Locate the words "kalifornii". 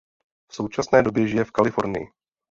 1.51-2.07